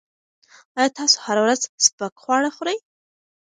ایا 0.77 0.89
تاسو 0.97 1.17
هره 1.25 1.41
ورځ 1.45 1.61
سپک 1.85 2.13
خواړه 2.21 2.49
خوري؟ 2.55 2.77